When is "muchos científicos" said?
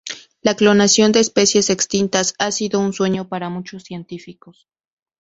3.49-4.67